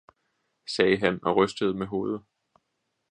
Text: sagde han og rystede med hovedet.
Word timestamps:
sagde 0.67 0.97
han 0.97 1.19
og 1.25 1.35
rystede 1.35 1.73
med 1.73 1.87
hovedet. 1.87 2.23